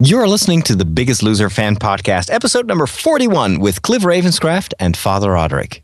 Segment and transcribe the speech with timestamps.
[0.00, 4.96] You're listening to the Biggest Loser Fan Podcast, episode number 41 with Cliff Ravenscraft and
[4.96, 5.82] Father Roderick.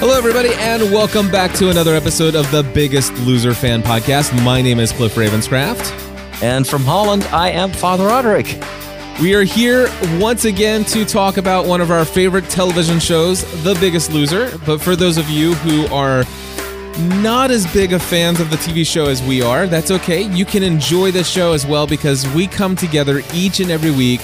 [0.00, 4.32] Hello, everybody, and welcome back to another episode of the Biggest Loser Fan Podcast.
[4.42, 6.42] My name is Cliff Ravenscraft.
[6.42, 8.46] And from Holland, I am Father Roderick.
[9.20, 9.88] We are here
[10.18, 14.50] once again to talk about one of our favorite television shows, The Biggest Loser.
[14.66, 16.24] But for those of you who are
[17.22, 20.22] not as big of fans of the TV show as we are, that's okay.
[20.22, 24.20] You can enjoy the show as well because we come together each and every week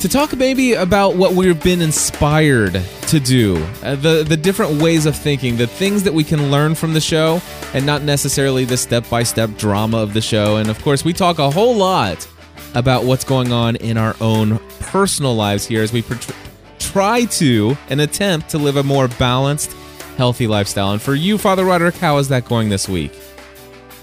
[0.00, 5.06] to talk maybe about what we've been inspired to do, uh, the the different ways
[5.06, 7.40] of thinking, the things that we can learn from the show,
[7.72, 10.56] and not necessarily the step by step drama of the show.
[10.56, 12.28] And of course, we talk a whole lot
[12.76, 16.32] about what's going on in our own personal lives here as we pr-
[16.78, 19.74] try to and attempt to live a more balanced,
[20.18, 20.92] healthy lifestyle.
[20.92, 23.18] And for you, Father Roderick, how is that going this week?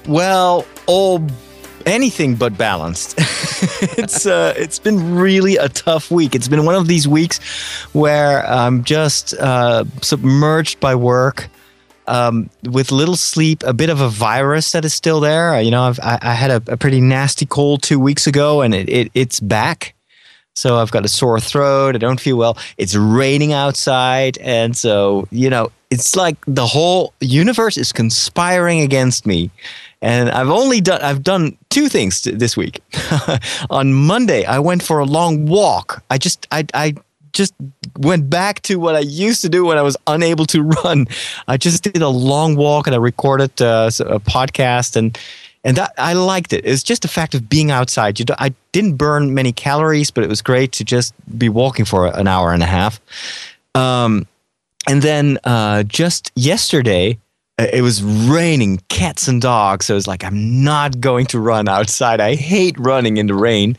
[0.08, 1.26] Well, all
[1.86, 3.14] anything but balanced.
[3.98, 6.34] it's uh, it's been really a tough week.
[6.34, 7.40] It's been one of these weeks
[7.94, 11.48] where I'm just uh, submerged by work.
[12.08, 15.60] Um, with little sleep, a bit of a virus that is still there.
[15.62, 18.74] You know, I've, I, I had a, a, pretty nasty cold two weeks ago, and
[18.74, 19.96] it, it it's back.
[20.56, 21.96] So I've got a sore throat.
[21.96, 22.58] I don't feel well.
[22.78, 29.26] It's raining outside, and so you know, it's like the whole universe is conspiring against
[29.26, 29.50] me
[30.04, 32.82] and I've only done I've done two things this week.
[33.70, 36.04] On Monday, I went for a long walk.
[36.10, 36.94] I just I I
[37.34, 37.54] just
[37.98, 41.08] went back to what I used to do when I was unable to run.
[41.48, 45.18] I just did a long walk and I recorded uh, a podcast and
[45.66, 46.66] and that I liked it.
[46.66, 48.20] It's just the fact of being outside.
[48.20, 52.08] You I didn't burn many calories, but it was great to just be walking for
[52.08, 53.00] an hour and a half.
[53.74, 54.28] Um,
[54.88, 57.18] and then uh, just yesterday,
[57.58, 59.86] it was raining cats and dogs.
[59.86, 62.20] So I was like, I'm not going to run outside.
[62.20, 63.78] I hate running in the rain.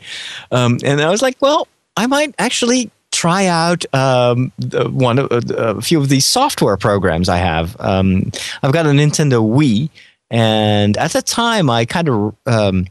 [0.51, 4.51] Um, and I was like, well, I might actually try out um,
[4.89, 7.75] one of uh, a few of these software programs I have.
[7.79, 8.31] Um,
[8.61, 9.89] I've got a Nintendo Wii,
[10.29, 12.87] and at the time, I kind of um,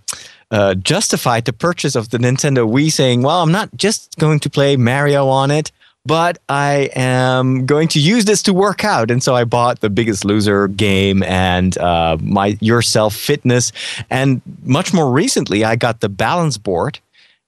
[0.50, 4.50] uh, justified the purchase of the Nintendo Wii, saying, "Well, I'm not just going to
[4.50, 5.70] play Mario on it
[6.06, 9.10] but I am going to use this to work out.
[9.10, 13.72] And so I bought the Biggest Loser game and uh, my Yourself Fitness.
[14.10, 16.98] And much more recently, I got the balance board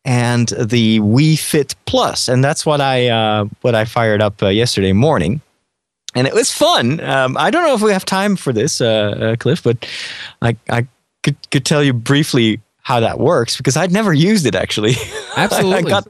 [0.07, 4.49] and the Wii Fit Plus, and that's what I uh, what I fired up uh,
[4.49, 5.43] yesterday morning.
[6.15, 7.01] And it was fun.
[7.01, 9.87] Um, I don't know if we have time for this, uh, uh, Cliff, but
[10.41, 10.87] I, I
[11.23, 14.95] could, could tell you briefly how that works because I'd never used it actually.
[15.37, 15.93] Absolutely.
[15.93, 16.09] I, got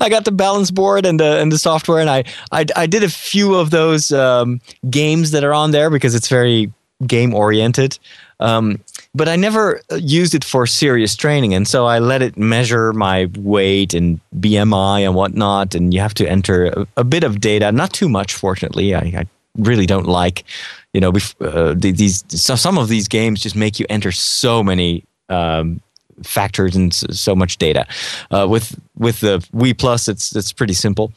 [0.00, 3.02] I got the balance board and the and the software and I I, I did
[3.02, 4.60] a few of those um,
[4.90, 6.70] games that are on there because it's very
[7.06, 7.98] game oriented.
[8.40, 8.80] Um,
[9.14, 13.30] but I never used it for serious training, and so I let it measure my
[13.38, 15.74] weight and BMI and whatnot.
[15.74, 18.94] And you have to enter a, a bit of data, not too much, fortunately.
[18.94, 19.26] I, I
[19.56, 20.44] really don't like,
[20.92, 25.80] you know, uh, these some of these games just make you enter so many um,
[26.22, 27.86] factors and so much data.
[28.30, 31.12] Uh, with with the Wii Plus, it's it's pretty simple.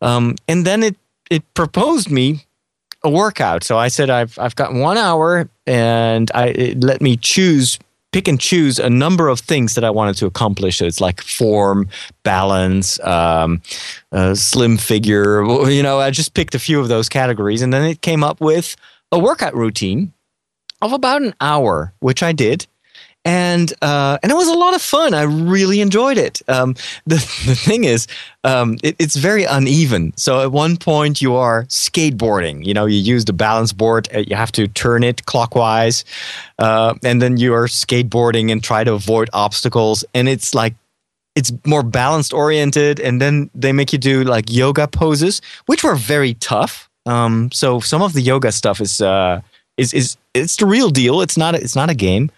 [0.00, 0.96] Um, and then it
[1.30, 2.46] it proposed me
[3.04, 3.64] a workout.
[3.64, 7.78] So I said I've I've got one hour, and I let me choose
[8.12, 10.78] pick and choose a number of things that I wanted to accomplish.
[10.78, 11.88] So it's like form,
[12.24, 13.62] balance, um,
[14.34, 15.42] slim figure.
[15.70, 18.40] You know, I just picked a few of those categories, and then it came up
[18.40, 18.76] with
[19.10, 20.12] a workout routine
[20.82, 22.66] of about an hour, which I did
[23.24, 25.14] and uh, and it was a lot of fun.
[25.14, 26.42] I really enjoyed it.
[26.48, 26.74] Um,
[27.06, 27.16] the
[27.46, 28.06] the thing is,
[28.44, 30.12] um, it, it's very uneven.
[30.16, 32.64] So at one point you are skateboarding.
[32.64, 34.08] You know, you use the balance board.
[34.14, 36.04] Uh, you have to turn it clockwise,
[36.58, 40.04] uh, and then you are skateboarding and try to avoid obstacles.
[40.14, 40.74] And it's like
[41.34, 43.00] it's more balanced oriented.
[43.00, 46.88] And then they make you do like yoga poses, which were very tough.
[47.06, 49.40] Um, so some of the yoga stuff is uh,
[49.76, 51.20] is is it's the real deal.
[51.20, 52.30] It's not it's not a game.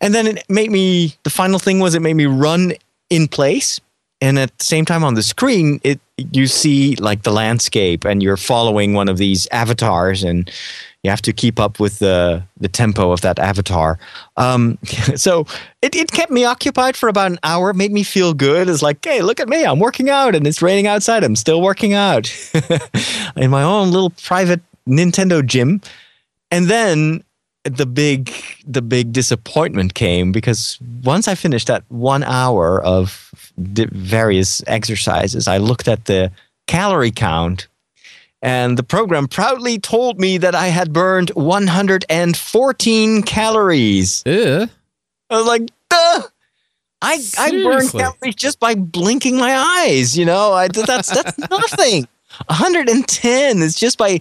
[0.00, 2.72] And then it made me, the final thing was it made me run
[3.10, 3.80] in place.
[4.20, 6.00] And at the same time on the screen, it
[6.32, 10.50] you see like the landscape and you're following one of these avatars and
[11.04, 13.98] you have to keep up with the the tempo of that avatar.
[14.36, 14.78] Um,
[15.14, 15.46] so
[15.80, 18.68] it, it kept me occupied for about an hour, made me feel good.
[18.68, 21.22] It's like, hey, look at me, I'm working out and it's raining outside.
[21.22, 22.30] I'm still working out
[23.36, 25.80] in my own little private Nintendo gym.
[26.50, 27.22] And then
[27.76, 28.32] the big
[28.66, 35.58] the big disappointment came because once I finished that one hour of various exercises, I
[35.58, 36.32] looked at the
[36.66, 37.68] calorie count,
[38.42, 44.22] and the program proudly told me that I had burned 114 calories.
[44.26, 44.68] Ugh.
[45.30, 46.22] I was like, Duh!
[47.00, 50.16] I I burn calories just by blinking my eyes.
[50.18, 52.08] You know, I, that's that's nothing.
[52.46, 54.20] 110 is just by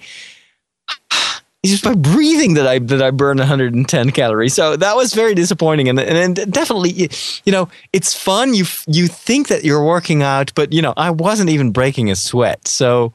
[1.71, 4.53] it's just by breathing that I that I burn 110 calories.
[4.53, 7.07] So that was very disappointing, and and, and definitely, you,
[7.45, 8.53] you know, it's fun.
[8.53, 12.15] You you think that you're working out, but you know, I wasn't even breaking a
[12.15, 12.67] sweat.
[12.67, 13.13] So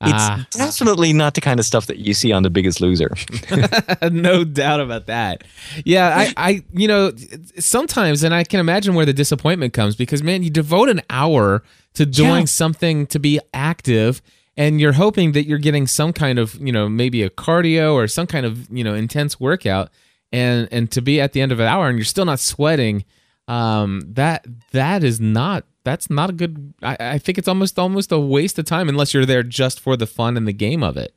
[0.00, 0.46] it's Ah.
[0.50, 3.10] definitely not the kind of stuff that you see on The Biggest Loser.
[4.10, 5.44] no doubt about that.
[5.84, 7.12] Yeah, I, I, you know,
[7.58, 11.62] sometimes, and I can imagine where the disappointment comes because, man, you devote an hour
[11.94, 12.44] to doing Yeah.
[12.44, 14.20] something to be active,
[14.56, 18.06] and you're hoping that you're getting some kind of, you know, maybe a cardio or
[18.06, 19.90] some kind of, you know, intense workout,
[20.32, 23.04] and and to be at the end of an hour and you're still not sweating,
[23.48, 25.64] um, that that is not.
[25.84, 26.72] That's not a good.
[26.82, 29.96] I, I think it's almost almost a waste of time unless you're there just for
[29.96, 31.12] the fun and the game of it.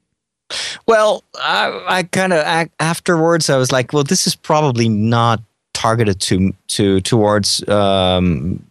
[0.88, 5.42] Well, I, I kind of afterwards I was like, well, this is probably not
[5.74, 8.66] targeted to to towards um,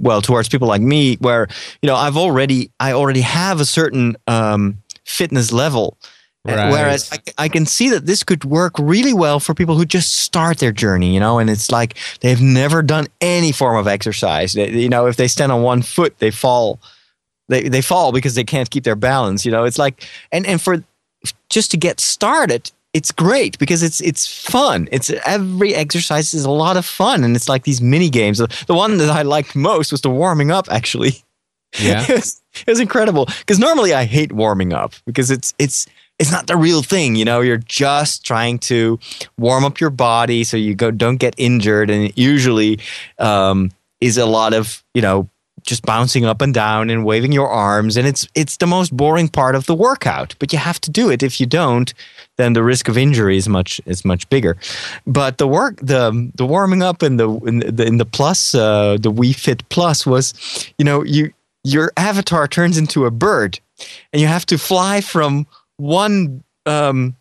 [0.00, 1.48] well towards people like me, where
[1.82, 5.96] you know I've already I already have a certain um, fitness level.
[6.48, 6.70] Uh, Right.
[6.70, 10.16] Whereas I, I can see that this could work really well for people who just
[10.16, 14.54] start their journey, you know, and it's like they've never done any form of exercise.
[14.54, 16.80] They, you know, if they stand on one foot, they fall.
[17.50, 19.44] They, they fall because they can't keep their balance.
[19.44, 20.82] You know, it's like and and for
[21.50, 24.88] just to get started, it's great because it's it's fun.
[24.90, 28.38] It's every exercise is a lot of fun, and it's like these mini games.
[28.38, 30.66] The, one that I liked most was the warming up.
[30.70, 31.22] Actually,
[31.80, 32.02] Yeah.
[32.08, 35.86] it, was, it was incredible because normally I hate warming up because it's it's
[36.18, 37.14] it's not the real thing.
[37.14, 38.98] You know, you're just trying to
[39.38, 42.80] warm up your body so you go don't get injured, and it usually
[43.18, 43.70] um,
[44.00, 45.28] is a lot of you know
[45.64, 49.28] just bouncing up and down and waving your arms and it's it's the most boring
[49.28, 51.22] part of the workout but you have to do it.
[51.22, 51.92] If you don't
[52.36, 54.56] then the risk of injury is much is much bigger.
[55.06, 58.96] But the work the the warming up in the in the, in the plus uh,
[59.00, 60.34] the Wii Fit Plus was
[60.78, 61.32] you know you
[61.64, 63.60] your avatar turns into a bird
[64.12, 65.46] and you have to fly from
[65.76, 67.14] one um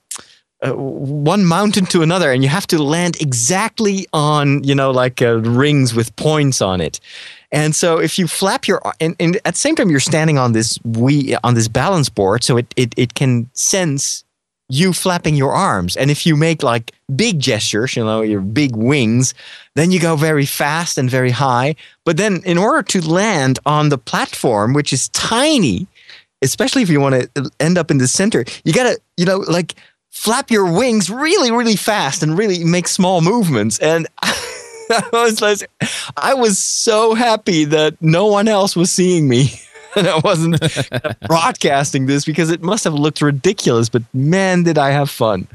[0.62, 5.22] uh, one mountain to another and you have to land exactly on you know like
[5.22, 7.00] uh, rings with points on it
[7.52, 10.52] and so if you flap your and, and at the same time you're standing on
[10.54, 14.24] this we on this balance board so it, it it can sense
[14.72, 15.98] you flapping your arms.
[15.98, 19.34] And if you make like big gestures you know your big wings
[19.76, 21.76] then you go very fast and very high.
[22.06, 25.88] But then in order to land on the platform which is tiny
[26.42, 29.76] especially if you want to end up in the center you gotta you know like
[30.12, 33.80] flap your wings really really fast and really make small movements.
[33.80, 34.08] And
[35.14, 35.70] I was like,
[36.18, 39.52] I was so happy that no one else was seeing me.
[39.96, 40.62] And I wasn't
[41.28, 45.48] broadcasting this because it must have looked ridiculous but man did I have fun.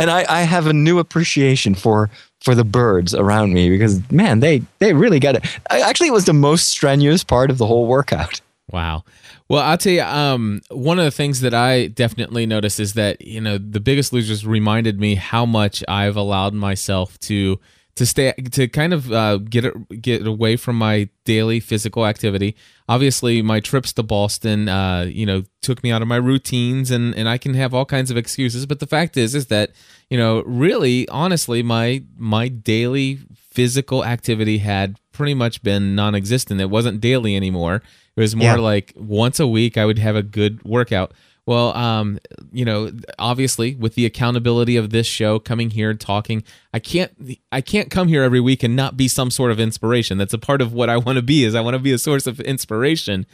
[0.00, 2.10] And I, I have a new appreciation for
[2.40, 5.46] for the birds around me because man they they really got it.
[5.70, 8.40] I, actually it was the most strenuous part of the whole workout.
[8.72, 9.04] Wow.
[9.48, 13.20] Well, I'll tell you, um, one of the things that I definitely noticed is that,
[13.20, 17.60] you know, the biggest losers reminded me how much I've allowed myself to
[17.96, 22.54] to stay to kind of uh, get it, get away from my daily physical activity.
[22.88, 27.14] Obviously, my trips to Boston, uh, you know, took me out of my routines, and
[27.14, 28.64] and I can have all kinds of excuses.
[28.66, 29.72] But the fact is, is that
[30.10, 36.60] you know, really, honestly, my my daily physical activity had pretty much been non-existent.
[36.60, 37.76] It wasn't daily anymore.
[38.16, 38.56] It was more Yeah.
[38.56, 41.12] like once a week I would have a good workout.
[41.46, 42.18] Well, um,
[42.52, 46.42] you know, obviously with the accountability of this show coming here and talking,
[46.74, 47.12] I can't
[47.52, 50.18] I can't come here every week and not be some sort of inspiration.
[50.18, 51.98] That's a part of what I want to be is I want to be a
[51.98, 53.26] source of inspiration.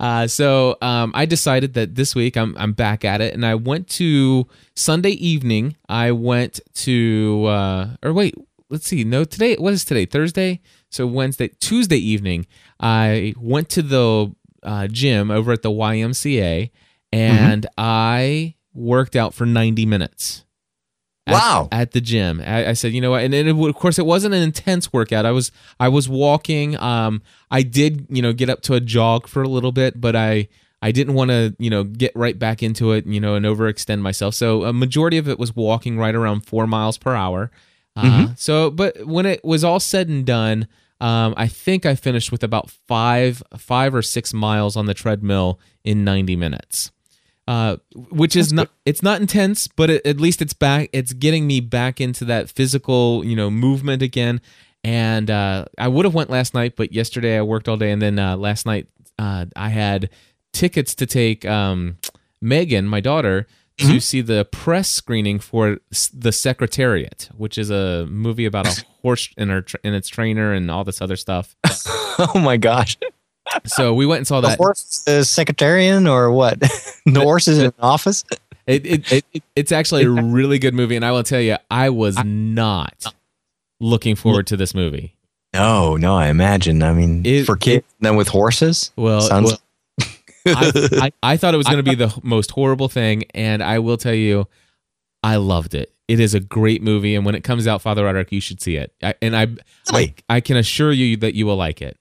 [0.00, 3.54] Uh, so um, I decided that this week I'm I'm back at it, and I
[3.54, 5.76] went to Sunday evening.
[5.88, 8.34] I went to uh, or wait,
[8.68, 9.04] let's see.
[9.04, 10.06] No, today what is today?
[10.06, 10.60] Thursday.
[10.90, 12.46] So Wednesday, Tuesday evening,
[12.80, 14.34] I went to the
[14.64, 16.70] uh, gym over at the YMCA,
[17.12, 20.44] and I worked out for 90 minutes.
[21.26, 21.68] At, Wow.
[21.70, 24.06] At the gym, I, I said, you know what, and then it, of course it
[24.06, 25.26] wasn't an intense workout.
[25.26, 26.76] I was I was walking.
[26.78, 30.16] Um, I did you know get up to a jog for a little bit, but
[30.16, 30.48] I
[30.82, 34.00] I didn't want to you know get right back into it, you know, and overextend
[34.00, 34.34] myself.
[34.34, 37.50] So a majority of it was walking right around four miles per hour.
[37.96, 40.68] Uh, So, but when it was all said and done,
[41.00, 45.58] um, I think I finished with about five, five or six miles on the treadmill
[45.84, 46.92] in 90 minutes.
[47.48, 50.88] Uh, which is not it's not intense, but it, at least it's back.
[50.92, 54.40] It's getting me back into that physical, you know, movement again.
[54.84, 58.00] And uh, I would have went last night, but yesterday I worked all day, and
[58.00, 58.86] then uh, last night
[59.18, 60.10] uh, I had
[60.52, 61.98] tickets to take um,
[62.40, 63.46] Megan, my daughter,
[63.78, 63.98] to Mm-hmm.
[63.98, 65.78] see the press screening for
[66.12, 70.70] The Secretariat, which is a movie about a horse and, her, and its trainer and
[70.70, 71.56] all this other stuff.
[72.22, 72.98] Oh my gosh.
[73.64, 74.58] So we went and saw that.
[74.58, 76.60] The horse is secretarian or what?
[77.06, 78.24] the horse is in an office?
[78.66, 81.90] It, it, it, it's actually a really good movie, and I will tell you, I
[81.90, 83.04] was not
[83.80, 85.16] looking forward to this movie.
[85.52, 86.82] No, no, I imagine.
[86.82, 88.92] I mean, It- for kids, then with horses?
[88.96, 89.58] Well, Sounds-
[90.46, 93.78] I, I, I thought it was going to be the most horrible thing, and I
[93.80, 94.46] will tell you,
[95.22, 95.92] I loved it.
[96.08, 98.76] It is a great movie, and when it comes out, Father Roderick, you should see
[98.76, 98.92] it.
[99.02, 99.48] I, and I,
[99.90, 101.98] I, I can assure you that you will like it.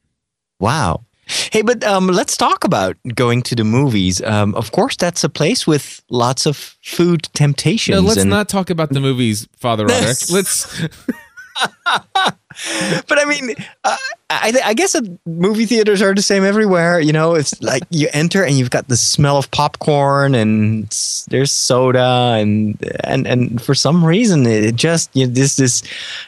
[0.60, 1.06] Wow.
[1.52, 4.22] Hey, but um, let's talk about going to the movies.
[4.24, 7.96] Um, of course, that's a place with lots of food temptations.
[7.96, 10.18] No, let's and- not talk about the movies, Father Roderick.
[10.32, 10.88] let's.
[13.08, 13.98] but I mean, uh,
[14.30, 17.00] I, I guess uh, movie theaters are the same everywhere.
[17.00, 20.90] You know, it's like you enter and you've got the smell of popcorn and
[21.30, 25.84] there's soda and and and for some reason it just you know, this this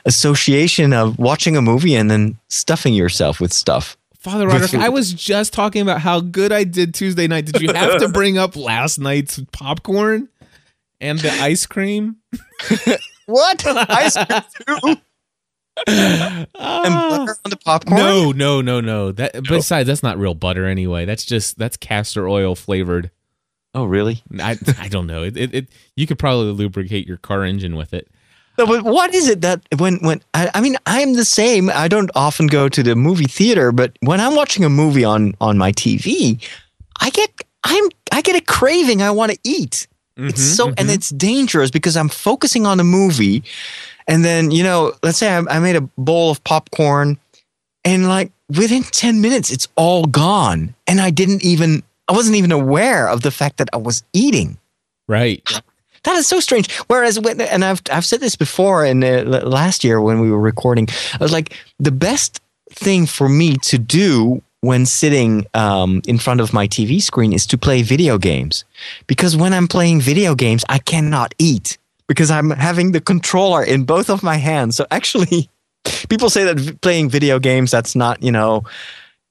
[0.05, 3.97] association of watching a movie and then stuffing yourself with stuff.
[4.21, 7.45] Father Roderick, I was just talking about how good I did Tuesday night.
[7.47, 10.29] Did you have to bring up last night's popcorn
[10.99, 12.17] and the ice cream?
[13.27, 14.95] What ice cream too?
[15.87, 17.17] and Ah.
[17.25, 17.97] butter on the popcorn?
[17.99, 19.11] No, no, no, no.
[19.13, 21.05] That besides, that's not real butter anyway.
[21.05, 23.09] That's just that's castor oil flavored.
[23.73, 24.21] Oh, really?
[24.39, 25.23] I I don't know.
[25.23, 28.09] It, it, it you could probably lubricate your car engine with it.
[28.61, 31.69] No, but what is it that when when I, I mean I'm the same.
[31.69, 35.33] I don't often go to the movie theater, but when I'm watching a movie on
[35.41, 36.37] on my TV,
[36.99, 37.29] I get
[37.63, 39.01] I'm I get a craving.
[39.01, 39.87] I want to eat.
[40.17, 40.93] It's Mhm, so and mhm.
[40.93, 43.43] it's dangerous because I'm focusing on the movie,
[44.07, 47.17] and then you know, let's say I, I made a bowl of popcorn,
[47.83, 52.51] and like within ten minutes, it's all gone, and I didn't even I wasn't even
[52.51, 54.57] aware of the fact that I was eating.
[55.07, 55.41] right.
[56.03, 56.71] That is so strange.
[56.87, 60.39] Whereas, when, and I've I've said this before, in uh, last year when we were
[60.39, 62.41] recording, I was like, the best
[62.71, 67.45] thing for me to do when sitting um, in front of my TV screen is
[67.47, 68.63] to play video games,
[69.07, 71.77] because when I'm playing video games, I cannot eat
[72.07, 74.75] because I'm having the controller in both of my hands.
[74.75, 75.49] So actually,
[76.09, 78.63] people say that playing video games that's not you know,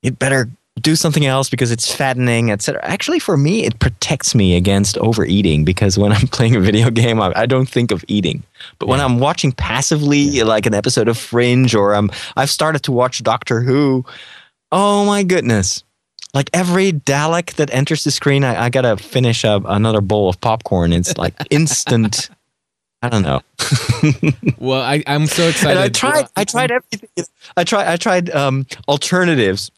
[0.02, 0.48] it better
[0.80, 2.80] do something else because it's fattening, etc.
[2.84, 7.20] Actually, for me, it protects me against overeating because when I'm playing a video game,
[7.20, 8.42] I, I don't think of eating.
[8.78, 12.92] But when I'm watching passively, like an episode of Fringe, or I'm I've started to
[12.92, 14.04] watch Doctor Who.
[14.72, 15.82] Oh my goodness!
[16.32, 20.40] Like every Dalek that enters the screen, I, I gotta finish up another bowl of
[20.40, 20.92] popcorn.
[20.92, 22.30] It's like instant.
[23.02, 23.40] I don't know.
[24.58, 25.70] Well, I I'm so excited.
[25.70, 26.26] And I tried.
[26.36, 27.08] I tried everything.
[27.56, 27.88] I tried.
[27.88, 29.70] I tried um, alternatives.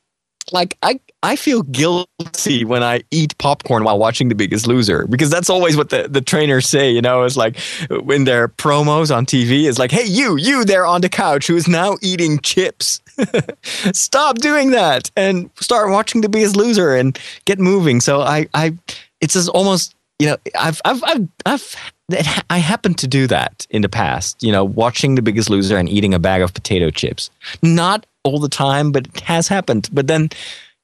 [0.50, 5.30] Like I, I feel guilty when I eat popcorn while watching The Biggest Loser because
[5.30, 6.90] that's always what the, the trainers say.
[6.90, 7.58] You know, it's like
[7.90, 11.56] when their promos on TV is like, "Hey, you, you there on the couch who
[11.56, 13.00] is now eating chips,
[13.92, 18.76] stop doing that and start watching The Biggest Loser and get moving." So I, I,
[19.20, 21.91] it's just almost you know, I've, I've, I've, I've,
[22.50, 25.88] I happened to do that in the past, you know, watching The Biggest Loser and
[25.88, 27.30] eating a bag of potato chips.
[27.62, 29.88] Not all the time, but it has happened.
[29.92, 30.28] But then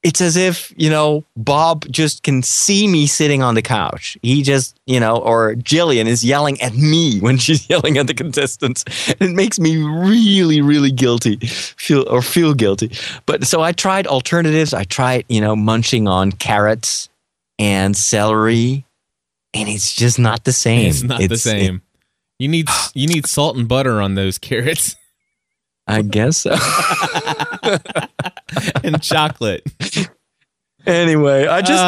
[0.03, 4.17] it's as if, you know, Bob just can see me sitting on the couch.
[4.23, 8.15] He just, you know, or Jillian is yelling at me when she's yelling at the
[8.15, 8.85] contestants.
[9.21, 12.93] It makes me really, really guilty, feel or feel guilty.
[13.27, 14.73] But so I tried alternatives.
[14.73, 17.09] I tried, you know, munching on carrots
[17.59, 18.85] and celery
[19.55, 20.89] and it's just not the same.
[20.89, 21.77] It's not the same.
[21.77, 21.83] it-
[22.39, 24.95] you need you need salt and butter on those carrots
[25.89, 26.55] I guess so.
[28.85, 29.63] and chocolate.
[30.87, 31.83] anyway, I just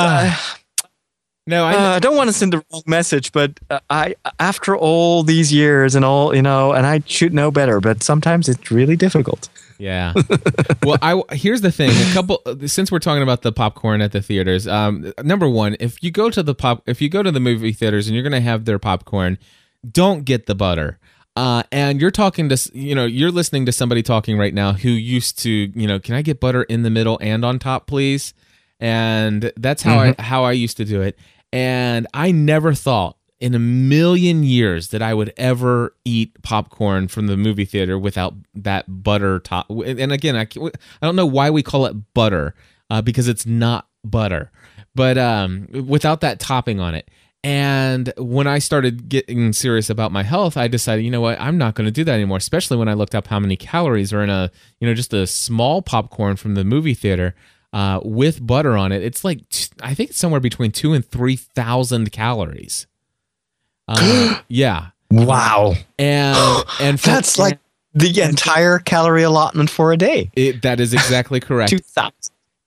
[1.46, 4.14] No, I, I uh, I don't want to send the wrong message, but uh, I
[4.38, 8.48] after all these years and all you know, and I should know better, but sometimes
[8.48, 9.50] it's really difficult.
[9.80, 10.12] Yeah.
[10.82, 11.90] well, I here's the thing.
[11.90, 14.68] A couple since we're talking about the popcorn at the theaters.
[14.68, 17.72] Um, number one, if you go to the pop, if you go to the movie
[17.72, 19.38] theaters and you're gonna have their popcorn,
[19.90, 20.98] don't get the butter.
[21.34, 24.90] Uh, and you're talking to you know you're listening to somebody talking right now who
[24.90, 28.34] used to you know can I get butter in the middle and on top please?
[28.80, 31.18] And that's how I how I used to do it.
[31.52, 37.26] And I never thought in a million years that I would ever eat popcorn from
[37.26, 39.70] the movie theater without that butter top.
[39.70, 42.54] And again, I, I don't know why we call it butter
[42.90, 44.50] uh, because it's not butter,
[44.94, 47.10] but um, without that topping on it.
[47.42, 51.56] And when I started getting serious about my health, I decided, you know what, I'm
[51.56, 52.36] not going to do that anymore.
[52.36, 55.26] Especially when I looked up how many calories are in a, you know, just a
[55.26, 57.34] small popcorn from the movie theater.
[57.72, 59.40] uh, with butter on it, it's like
[59.82, 62.86] I think it's somewhere between two and three thousand calories.
[63.90, 65.74] Uh, yeah, Wow.
[65.98, 67.58] and and for- That's like
[67.94, 70.30] the entire calorie allotment for a day.
[70.34, 71.70] it, that is exactly correct.
[71.70, 72.12] Two 2000.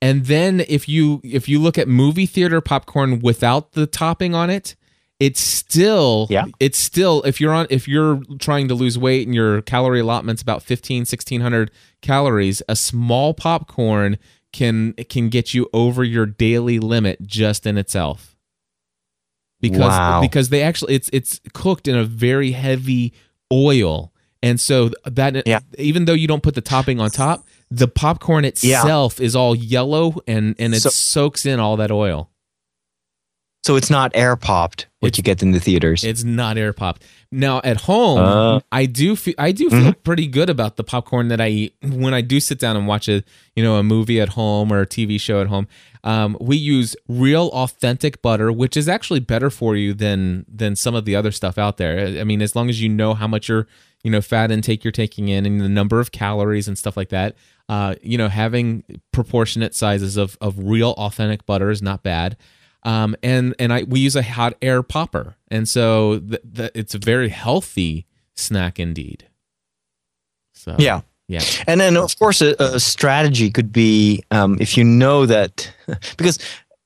[0.01, 4.49] And then if you if you look at movie theater popcorn without the topping on
[4.49, 4.75] it,
[5.21, 6.43] it's still Yeah.
[6.59, 10.41] it's still if you're on if you're trying to lose weight and your calorie allotment's
[10.41, 14.17] about 15 1600 calories, a small popcorn
[14.51, 18.32] can can get you over your daily limit just in itself.
[19.63, 20.19] Because Wow.
[20.21, 23.13] because they actually it's it's cooked in a very heavy
[23.51, 24.11] oil.
[24.43, 25.59] And so that Yeah.
[25.77, 30.15] even though you don't put the topping on top, the popcorn itself is all yellow
[30.27, 32.29] and and it So- soaks in all that oil.
[33.65, 36.03] So it's not air popped, what you get in the theaters.
[36.03, 37.03] It's not air popped.
[37.33, 38.59] Now at home, Uh.
[38.71, 42.13] I do feel I do feel pretty good about the popcorn that I eat when
[42.13, 43.23] I do sit down and watch a
[43.55, 45.67] you know a movie at home or a TV show at home.
[46.03, 50.95] Um, we use real authentic butter, which is actually better for you than than some
[50.95, 52.19] of the other stuff out there.
[52.19, 53.67] I mean, as long as you know how much your
[54.03, 57.09] you know fat intake you're taking in and the number of calories and stuff like
[57.09, 57.35] that.
[57.69, 62.35] Uh, you know, having proportionate sizes of of real authentic butter is not bad.
[62.85, 66.93] Um, and and I we use a hot air popper, and so th- th- it's
[66.93, 69.27] a very healthy snack indeed.
[70.53, 71.01] So yeah.
[71.27, 75.71] yeah, And then, of course, a, a strategy could be um, if you know that,
[76.17, 76.39] because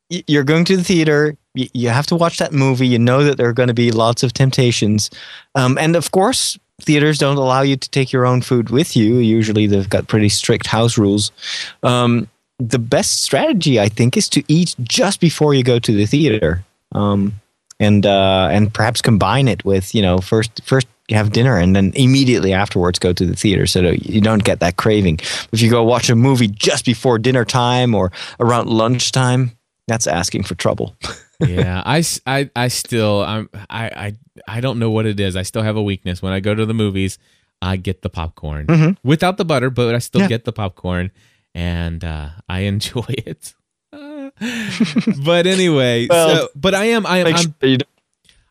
[0.10, 3.50] you're going to the theater, you have to watch that movie, you know that there
[3.50, 5.10] are going to be lots of temptations.
[5.56, 9.16] Um, and of course, theaters don't allow you to take your own food with you.
[9.18, 11.32] Usually, they've got pretty strict house rules.
[11.84, 16.06] Um, the best strategy, I think, is to eat just before you go to the
[16.06, 16.64] theater.
[16.94, 17.34] Um,
[17.80, 21.94] and uh, and perhaps combine it with you know first first have dinner and then
[21.96, 25.20] immediately afterwards go to the theater so that you don't get that craving.
[25.52, 29.52] If you go watch a movie just before dinner time or around lunchtime,
[29.88, 30.96] that's asking for trouble.
[31.48, 31.84] yeah.
[31.86, 34.16] I still I'm I, I
[34.48, 35.36] I don't know what it is.
[35.36, 37.20] I still have a weakness when I go to the movies.
[37.62, 38.98] I get the popcorn Mhm.
[39.04, 40.28] without the butter, but I still Yeah.
[40.28, 41.12] get the popcorn,
[41.58, 43.54] and uh, I enjoy it.
[45.26, 47.78] But anyway, Well, so but I am I am I'm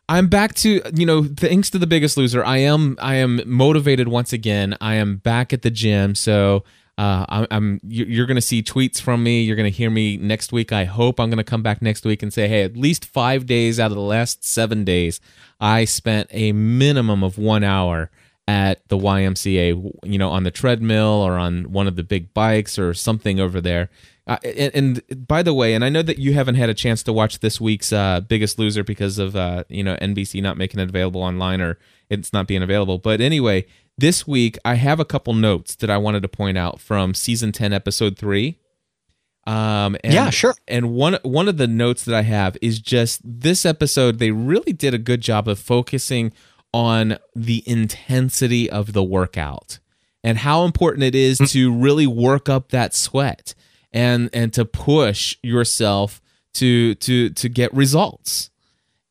[0.09, 2.43] I'm back to you know thanks to the Biggest Loser.
[2.43, 4.75] I am I am motivated once again.
[4.81, 6.65] I am back at the gym, so
[6.97, 9.43] uh, I'm, I'm you're going to see tweets from me.
[9.43, 10.73] You're going to hear me next week.
[10.73, 13.45] I hope I'm going to come back next week and say, hey, at least five
[13.45, 15.21] days out of the last seven days,
[15.61, 18.09] I spent a minimum of one hour
[18.47, 19.91] at the YMCA.
[20.03, 23.61] You know, on the treadmill or on one of the big bikes or something over
[23.61, 23.89] there.
[24.27, 27.01] Uh, and, and by the way, and I know that you haven't had a chance
[27.03, 30.81] to watch this week's uh, Biggest Loser because of uh, you know NBC not making
[30.81, 31.77] it available online or
[32.09, 32.97] it's not being available.
[32.97, 33.65] But anyway,
[33.97, 37.53] this week I have a couple notes that I wanted to point out from season
[37.53, 38.59] ten, episode three.
[39.45, 40.55] Um, and, Yeah, sure.
[40.67, 44.19] And one one of the notes that I have is just this episode.
[44.19, 46.33] They really did a good job of focusing
[46.77, 49.79] on the intensity of the workout
[50.23, 53.55] and how important it is to really work up that sweat
[53.91, 56.21] and and to push yourself
[56.53, 58.51] to to to get results.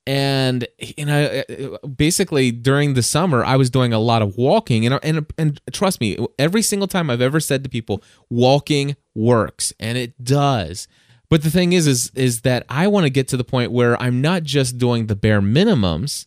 [0.07, 4.37] And you know uh, uh, basically during the summer i was doing a lot of
[4.37, 8.95] walking and and and trust me every single time i've ever said to people walking
[9.17, 10.87] works and it does.
[11.29, 14.01] But the thing is is is that i want to get to the point where
[14.01, 16.27] i'm not just doing the bare minimums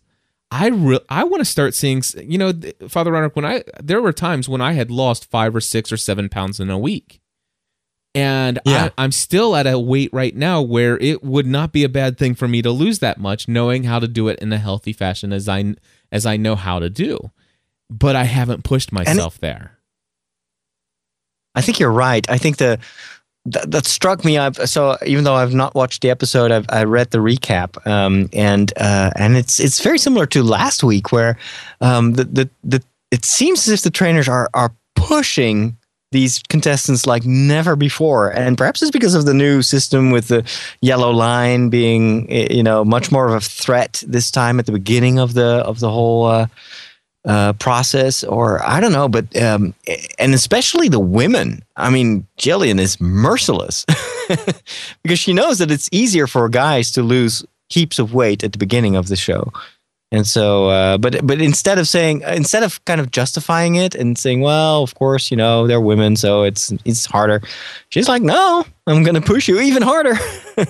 [0.52, 2.54] I re- I want to start seeing, you know,
[2.88, 3.36] Father Roderick.
[3.36, 6.60] When I there were times when I had lost five or six or seven pounds
[6.60, 7.22] in a week,
[8.16, 8.86] and Yeah.
[8.98, 12.18] I, I'm still at a weight right now where it would not be a bad
[12.18, 14.92] thing for me to lose that much, knowing how to do it in a healthy
[14.94, 15.76] fashion as I
[16.12, 17.30] as I know how to do.
[17.92, 19.78] But I haven't pushed myself there.
[21.56, 22.28] I think you're right.
[22.30, 22.80] I think the
[23.52, 24.38] that, that struck me.
[24.38, 28.30] I've, so even though I've not watched the episode, I've I read the recap, um,
[28.34, 31.38] and uh, and it's it's very similar to last week, where
[31.82, 35.78] um, the, the the it seems as if the trainers are are pushing
[36.12, 40.44] these contestants like never before, and perhaps it's because of the new system with the
[40.82, 45.20] yellow line being you know much more of a threat this time at the beginning
[45.20, 46.26] of the of the whole.
[46.26, 46.48] Uh,
[47.26, 49.74] uh, process, or I don't know, but um,
[50.18, 51.64] and especially the women.
[51.76, 53.86] I mean, Jillian is merciless
[55.04, 58.58] because she knows that it's easier for guys to lose heaps of weight at the
[58.58, 59.52] beginning of the show,
[60.12, 64.18] and so, uh, but but instead of saying, instead of kind of justifying it and
[64.18, 67.42] saying, well, of course, you know, they're women, so it's it's harder.
[67.90, 70.16] She's like, no, I'm going to push you even harder.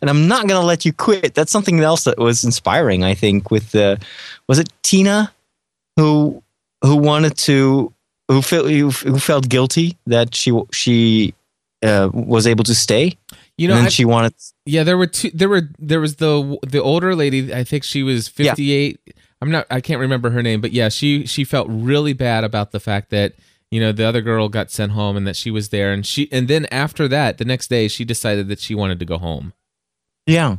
[0.00, 1.34] And I'm not going to let you quit.
[1.34, 4.00] That's something else that was inspiring, I think, with the,
[4.48, 5.32] was it Tina
[5.96, 6.42] who
[6.82, 7.92] who wanted to
[8.28, 11.34] who felt who, who felt guilty that she she
[11.82, 13.16] uh, was able to stay.
[13.56, 14.34] You know, I- she wanted.
[14.66, 15.30] Yeah, there were two.
[15.32, 17.52] There were there was the the older lady.
[17.54, 18.50] I think she was Yeah.
[18.52, 19.00] fifty eight.
[19.42, 19.66] I'm not.
[19.70, 23.10] I can't remember her name, but yeah, she she felt really bad about the fact
[23.10, 23.34] that
[23.70, 26.28] you know the other girl got sent home and that she was there, and she
[26.32, 29.52] and then after that, the next day, she decided that she wanted to go home.
[30.26, 30.56] Yeah,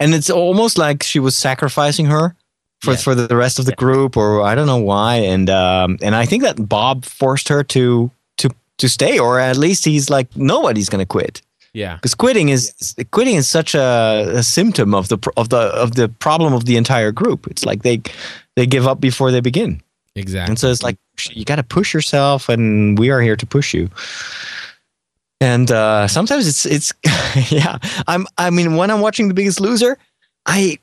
[0.00, 2.34] and it's almost like she was sacrificing her
[2.82, 2.96] for Yeah.
[3.04, 5.16] for the rest of the group, or I don't know why.
[5.32, 9.56] And um, and I think that Bob forced her to to to stay, or at
[9.56, 11.42] least he's like nobody's gonna quit
[11.74, 12.72] Yeah, because quitting is
[13.10, 16.76] quitting is such a, a symptom of the of the of the problem of the
[16.76, 17.46] entire group.
[17.50, 18.00] It's like they
[18.56, 19.80] they give up before they begin.
[20.14, 20.50] exactly.
[20.52, 20.96] And so it's like
[21.30, 23.88] you got to push yourself, and we are here to push you.
[25.40, 26.92] And uh, sometimes it's it's
[27.52, 27.78] yeah.
[28.06, 29.96] I'm I mean when I'm watching The Biggest Loser,
[30.46, 30.78] I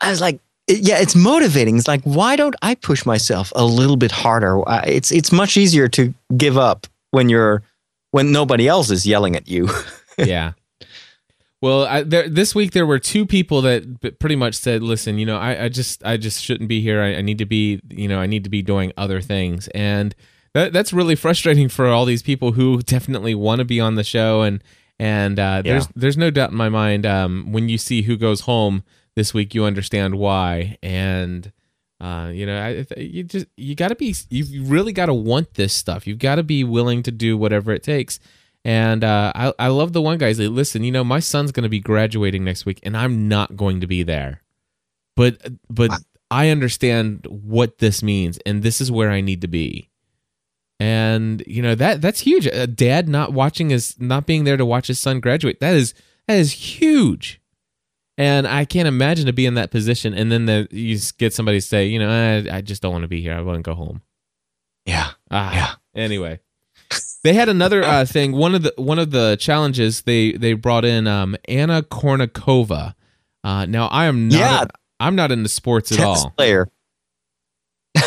[0.00, 1.76] I was like it- yeah, it's motivating.
[1.76, 4.62] It's like why don't I push myself a little bit harder?
[4.86, 7.62] It's it's much easier to give up when you're
[8.12, 9.68] when nobody else is yelling at you.
[10.18, 10.52] yeah.
[11.62, 15.26] Well, I, there, this week there were two people that pretty much said, "Listen, you
[15.26, 17.02] know, I, I just, I just shouldn't be here.
[17.02, 20.14] I, I need to be, you know, I need to be doing other things." And
[20.54, 24.04] that, that's really frustrating for all these people who definitely want to be on the
[24.04, 24.40] show.
[24.40, 24.64] And
[24.98, 28.42] and uh, there's, there's no doubt in my mind um, when you see who goes
[28.42, 28.82] home
[29.16, 30.78] this week, you understand why.
[30.82, 31.52] And
[32.00, 35.54] uh, you know, I, you just, you got to be, you really got to want
[35.54, 36.06] this stuff.
[36.06, 38.18] You've got to be willing to do whatever it takes.
[38.64, 40.28] And uh, I, I love the one guy.
[40.28, 43.28] He's like, listen, you know, my son's going to be graduating next week, and I'm
[43.28, 44.42] not going to be there.
[45.16, 45.90] But but
[46.30, 49.90] I understand what this means, and this is where I need to be.
[50.78, 52.46] And you know that that's huge.
[52.46, 55.60] A dad not watching his, not being there to watch his son graduate.
[55.60, 55.94] That is
[56.26, 57.40] that is huge.
[58.20, 61.56] And I can't imagine to be in that position, and then the, you get somebody
[61.58, 63.32] to say, you know, I, I just don't want to be here.
[63.32, 64.02] I want to go home.
[64.84, 65.12] yeah.
[65.30, 65.74] Ah, Yeah.
[66.02, 66.38] Anyway,
[67.24, 68.32] they had another uh, thing.
[68.32, 72.94] One of the one of the challenges they they brought in um, Anna Kournikova.
[73.42, 74.38] Uh, now I am not.
[74.38, 74.64] Yeah.
[75.00, 76.28] I'm not into sports at all.
[76.36, 76.68] player.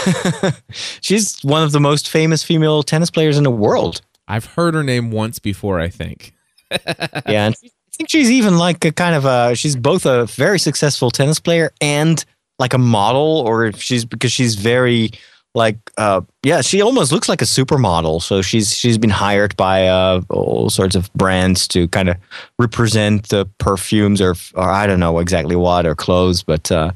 [1.01, 4.01] She's one of the most famous female tennis players in the world.
[4.27, 5.79] I've heard her name once before.
[5.79, 6.35] I think.
[6.71, 7.55] yeah, and
[7.97, 11.71] think she's even like a kind of a she's both a very successful tennis player
[11.81, 12.23] and
[12.59, 15.11] like a model, or if she's because she's very
[15.55, 18.21] like uh yeah she almost looks like a supermodel.
[18.21, 22.17] So she's she's been hired by uh all sorts of brands to kind of
[22.57, 26.41] represent the perfumes or or i don't know exactly what or clothes.
[26.41, 26.91] But uh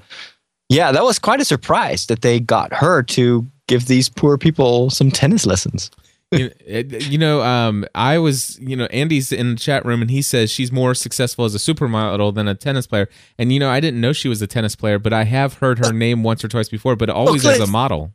[0.69, 4.89] yeah that was quite a surprise that they got her to give these poor people
[4.89, 5.91] some tennis lessons
[6.31, 10.21] you, you know, um, I was, you know, Andy's in the chat room and he
[10.21, 13.07] says she's more successful as a supermodel than a tennis player.
[13.37, 15.79] And you know, I didn't know she was a tennis player, but I have heard
[15.85, 18.13] her name once or twice before, but always as a model.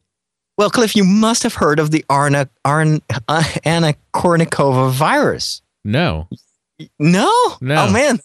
[0.58, 5.62] Well, Cliff, you must have heard of the Arna, Arn, uh, Anna Kournikova virus.
[5.84, 6.28] No,
[6.98, 7.56] No?
[7.60, 7.86] No.
[7.86, 8.20] Oh, man.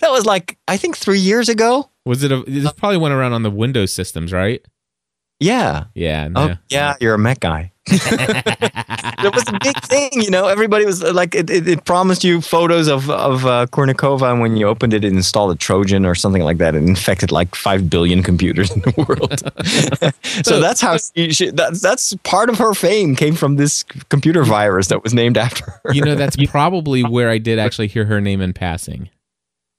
[0.00, 1.88] That was like, I think three years ago.
[2.04, 2.30] was it?
[2.30, 4.64] A, it probably went around on the Windows systems, right?
[5.38, 5.84] Yeah.
[5.94, 6.28] Yeah.
[6.34, 6.56] Oh, no.
[6.68, 7.72] yeah, you're a Mac guy.
[9.22, 10.46] It was a big thing, you know.
[10.46, 14.40] Everybody was uh, like, it, it, it promised you photos of of uh, Kournikova, and
[14.40, 16.74] when you opened it, it installed a Trojan or something like that.
[16.74, 19.40] It infected like five billion computers in the world.
[20.46, 24.42] so that's how she, she, that's that's part of her fame came from this computer
[24.42, 25.92] virus that was named after her.
[25.92, 29.10] you know, that's probably where I did actually hear her name in passing.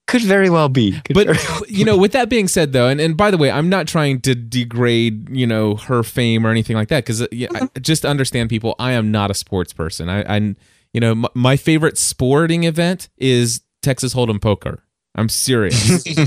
[0.07, 0.99] Could very well be.
[1.05, 3.49] Could But well you know, with that being said, though, and, and by the way,
[3.49, 7.47] I'm not trying to degrade you know her fame or anything like that because yeah,
[7.53, 10.09] I, just to understand people, I am not a sports person.
[10.09, 10.55] I, I
[10.93, 14.83] you know, my, my favorite sporting event is Texas Hold'em poker.
[15.15, 16.05] I'm serious.
[16.17, 16.25] you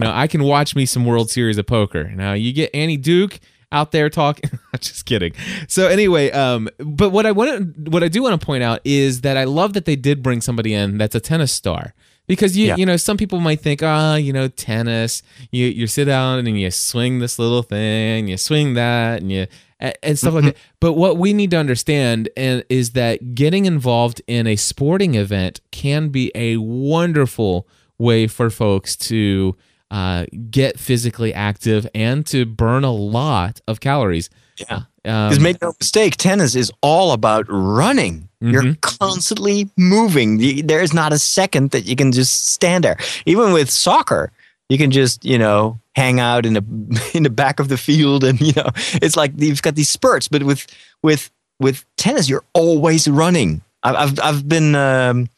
[0.00, 2.04] know, I can watch me some World Series of poker.
[2.04, 3.38] Now you get Annie Duke
[3.70, 4.50] out there talking.
[4.80, 5.32] just kidding.
[5.68, 9.20] So anyway, um, but what I want, what I do want to point out is
[9.20, 11.94] that I love that they did bring somebody in that's a tennis star.
[12.28, 12.76] Because you Yeah.
[12.76, 16.60] you know some people might think ah you know tennis you you sit down and
[16.60, 19.46] you swing this little thing you swing that and you
[19.80, 24.20] and stuff like that but what we need to understand and is that getting involved
[24.26, 27.66] in a sporting event can be a wonderful
[27.98, 29.56] way for folks to
[29.90, 34.28] uh, get physically active and to burn a lot of calories.
[34.58, 34.76] Yeah.
[35.04, 38.28] Um, Because make no mistake, tennis is all about running.
[38.40, 38.80] You're Mhm.
[38.80, 40.38] constantly moving.
[40.66, 42.96] There is not a second that you can just stand there.
[43.26, 44.30] Even with soccer,
[44.68, 46.62] you can just you know hang out in the
[47.14, 48.68] in the back of the field, and you know
[49.02, 50.28] it's like you've got these spurts.
[50.28, 50.66] But with
[51.02, 53.60] with with tennis, you're always running.
[53.82, 54.74] I've I've, I've been.
[54.74, 55.28] Um,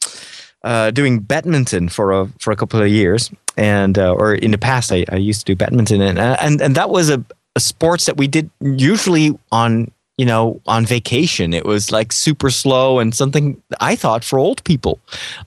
[0.63, 4.59] uh, doing badminton for a for a couple of years, and uh, or in the
[4.59, 7.17] past, I, I used to do badminton, and and and that was a
[7.59, 11.51] sports that we did usually on you know, on vacation.
[11.51, 14.99] It was like super slow and something I thought for old people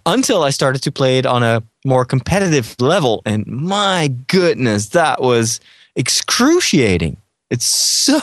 [0.05, 3.23] until I started to play it on a more competitive level.
[3.25, 5.61] And my goodness, that was
[5.95, 7.19] excruciating.
[7.51, 8.19] It's so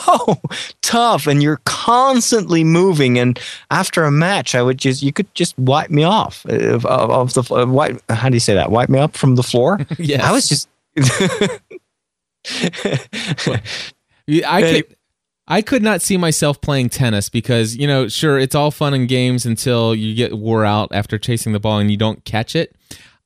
[0.82, 3.17] tough, and you're constantly moving.
[3.17, 3.39] And
[3.70, 7.34] after a match, I would just you could just wipe me off of, of, of
[7.34, 8.02] the uh, wipe.
[8.10, 8.72] How do you say that?
[8.72, 9.80] Wipe me up from the floor.
[9.98, 10.28] yeah.
[10.28, 10.67] I was just.
[14.45, 14.95] I could.
[15.47, 19.06] I could not see myself playing tennis because, you know, sure, it's all fun and
[19.06, 22.73] games until you get wore out after chasing the ball and you don't catch it.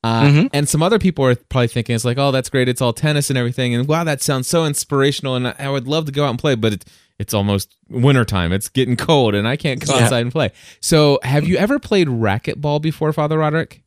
[0.02, 0.46] Uh, mm-hmm.
[0.52, 2.68] And some other people are probably thinking it's like, oh, that's great.
[2.68, 3.74] It's all tennis and everything.
[3.74, 5.36] And wow, that sounds so inspirational.
[5.36, 6.84] And I would love to go out and play, but it,
[7.18, 8.52] it's almost wintertime.
[8.52, 10.04] It's getting cold and I can't go yeah.
[10.04, 10.52] outside and play.
[10.80, 13.82] So, have you ever played racquetball before, Father Roderick?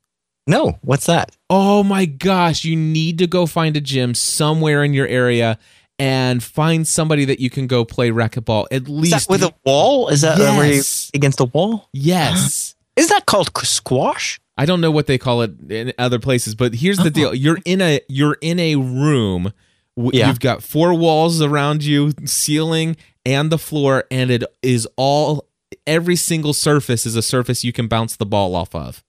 [0.50, 0.80] No.
[0.82, 1.38] What's that?
[1.50, 2.64] Oh my gosh.
[2.64, 5.60] You need to go find a gym somewhere in your area
[6.00, 10.10] and find somebody that you can go play racquetball at least with a wall.
[10.10, 11.12] Is that yes.
[11.14, 11.88] against a wall?
[11.94, 12.76] Yes.
[12.96, 14.42] Is that called squash?
[14.58, 17.10] I don't know what they call it in other places, but here's the oh.
[17.10, 19.54] deal: you're in a you're in a room.
[19.96, 20.28] Yeah.
[20.28, 25.48] You've got four walls around you, ceiling and the floor, and it is all
[25.88, 29.04] every single surface is a surface you can bounce the ball off of.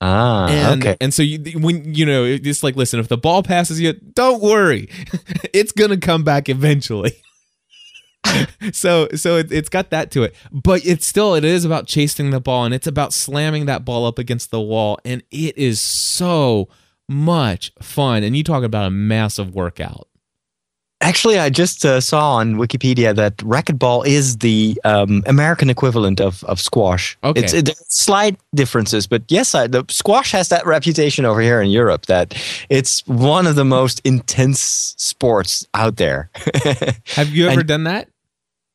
[0.00, 0.96] Ah, and, okay.
[1.00, 4.40] And so you, when you know, it's like, listen, if the ball passes you, don't
[4.40, 4.88] worry,
[5.52, 7.12] it's gonna come back eventually.
[8.72, 12.30] so so it, has got that to it but it's still it is about chasing
[12.30, 15.80] the ball and it's about slamming that ball up against the wall and it is
[15.80, 16.68] so
[17.08, 20.08] much fun and you talk about a massive workout
[21.00, 26.42] Actually, I just uh, saw on Wikipedia that racquetball is the um, American equivalent of,
[26.44, 27.16] of squash.
[27.22, 27.40] Okay.
[27.40, 31.70] It's it, slight differences, but yes, I, the squash has that reputation over here in
[31.70, 32.34] Europe that
[32.68, 36.30] it's one of the most intense sports out there.
[37.14, 38.08] Have you ever and, done that?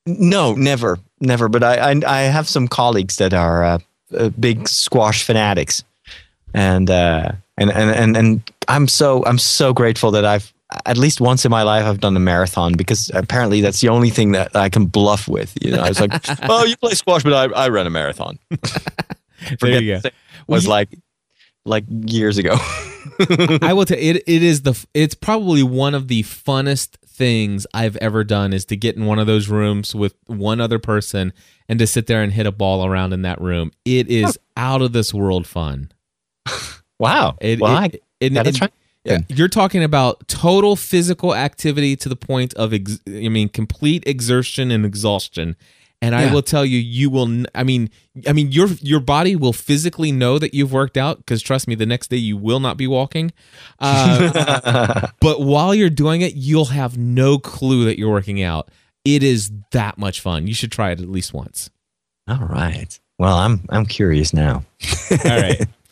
[0.06, 1.50] No, never, never.
[1.50, 3.80] But I I, I have some colleagues that are uh,
[4.18, 5.84] uh, big squash fanatics,
[6.54, 10.54] and uh, and and and and I'm so I'm so grateful that I've
[10.86, 14.10] at least once in my life I've done a marathon because apparently that's the only
[14.10, 15.58] thing that I can bluff with.
[15.62, 16.12] You know, I was like,
[16.44, 18.40] "Oh, you play squash, but I, I run a marathon."
[19.60, 20.10] there you go.
[20.48, 20.90] Was like
[21.66, 22.56] like years ago.
[23.62, 24.24] I will tell you, it.
[24.28, 24.86] It is the.
[24.94, 29.20] It's probably one of the funnest things I've ever done is to get in one
[29.20, 31.32] of those rooms with one other person
[31.70, 33.72] and to sit there and hit a ball around in that room.
[33.86, 35.92] It is out of this world fun.
[37.00, 37.38] Wow.
[37.42, 38.70] It, well, it, it, it, try.
[39.04, 39.20] Yeah.
[39.28, 44.72] You're talking about total physical activity to the point of, ex- I mean, complete exertion
[44.72, 45.56] and exhaustion.
[46.02, 47.46] And I will tell you, you will.
[47.56, 47.90] I mean,
[48.28, 51.76] I mean, your your body will physically know that you've worked out because trust me,
[51.76, 53.32] the next day you will not be walking.
[53.80, 58.68] Uh, but while you're doing it, you'll have no clue that you're working out.
[59.06, 60.46] It is that much fun.
[60.46, 61.70] You should try it at least once.
[62.28, 63.00] All right.
[63.18, 64.66] Well, I'm I'm curious now.
[65.10, 65.66] All right.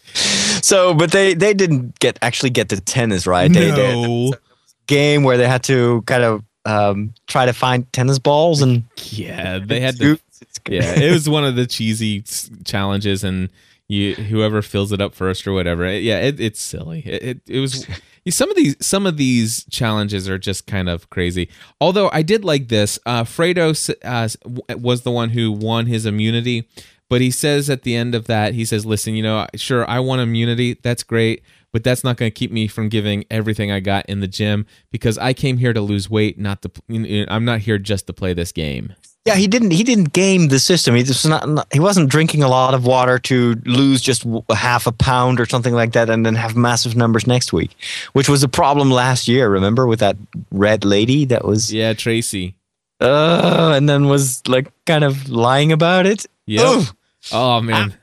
[0.61, 3.51] so, but they they didn't get actually get to tennis right.
[3.51, 4.31] They no.
[4.31, 4.39] did
[4.87, 9.59] game where they had to kind of um, try to find tennis balls and yeah,
[9.63, 10.19] they had to.
[10.67, 12.23] yeah, it was one of the cheesy
[12.65, 13.49] challenges, and
[13.87, 15.91] you whoever fills it up first or whatever.
[15.91, 17.01] Yeah, it, it's silly.
[17.05, 17.85] It, it, it was
[18.29, 21.49] some of these some of these challenges are just kind of crazy.
[21.79, 22.99] Although I did like this.
[23.05, 23.71] Uh, Fredo
[24.03, 26.67] uh, was the one who won his immunity,
[27.11, 29.99] but he says at the end of that, he says, "Listen, you know, sure, I
[29.99, 30.77] want immunity.
[30.81, 31.43] That's great,
[31.73, 34.65] but that's not going to keep me from giving everything I got in the gym
[34.93, 36.71] because I came here to lose weight, not to.
[36.87, 38.95] You know, I'm not here just to play this game."
[39.25, 39.71] Yeah, he didn't.
[39.71, 40.95] He didn't game the system.
[40.95, 41.67] He just not.
[41.73, 45.73] He wasn't drinking a lot of water to lose just half a pound or something
[45.73, 47.75] like that, and then have massive numbers next week,
[48.13, 49.49] which was a problem last year.
[49.49, 50.15] Remember with that
[50.49, 51.73] red lady that was.
[51.73, 52.55] Yeah, Tracy.
[53.01, 56.25] Uh, and then was like kind of lying about it.
[56.45, 56.85] Yeah.
[57.31, 57.95] Oh man.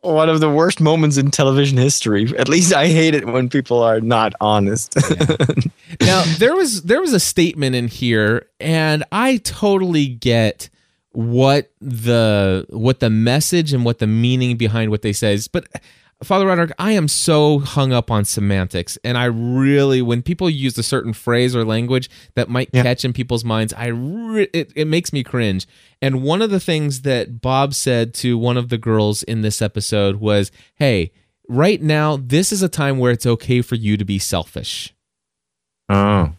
[0.00, 2.36] One of the worst moments in television history.
[2.36, 4.94] At least I hate it when people are not honest.
[4.96, 5.36] yeah.
[6.00, 10.68] Now there was there was a statement in here, and I totally get
[11.12, 15.68] what the what the message and what the meaning behind what they says, but
[16.22, 20.76] Father Roderick, I am so hung up on semantics, and I really, when people use
[20.78, 22.82] a certain phrase or language that might yeah.
[22.82, 25.66] catch in people's minds, I re- it, it makes me cringe.
[26.00, 29.60] And one of the things that Bob said to one of the girls in this
[29.60, 31.12] episode was, "Hey,
[31.48, 34.94] right now, this is a time where it's okay for you to be selfish."
[35.88, 36.32] Oh,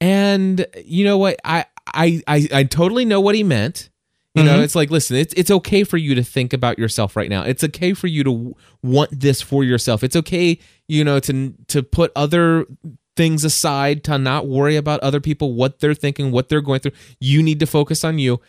[0.00, 1.36] and you know what?
[1.44, 3.88] I I I, I totally know what he meant
[4.34, 4.62] you know, mm-hmm.
[4.62, 7.42] it's like, listen, it's it's okay for you to think about yourself right now.
[7.42, 10.02] It's okay for you to want this for yourself.
[10.02, 12.66] It's okay, you know, to to put other
[13.14, 16.92] things aside, to not worry about other people, what they're thinking, what they're going through.
[17.20, 18.40] You need to focus on you.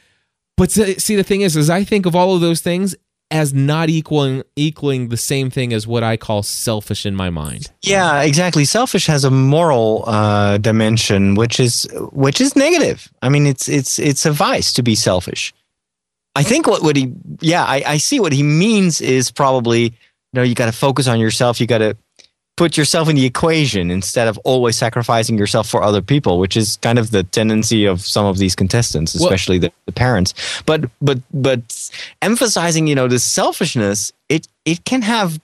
[0.55, 2.95] But see, see, the thing is, is I think of all of those things
[3.29, 7.71] as not equaling equaling the same thing as what I call selfish in my mind.
[7.81, 8.63] Yeah, exactly.
[8.63, 13.11] Selfish has a moral uh, dimension, which is which is negative.
[13.21, 15.53] I mean, it's it's it's a vice to be selfish.
[16.35, 19.91] I think what what he yeah I, I see what he means is probably you
[20.33, 21.61] know you got to focus on yourself.
[21.61, 21.95] You got to
[22.55, 26.77] put yourself in the equation instead of always sacrificing yourself for other people, which is
[26.77, 30.33] kind of the tendency of some of these contestants, especially well, the, the, parents.
[30.65, 31.91] But but but
[32.21, 35.39] emphasizing, you know, the selfishness, it it can have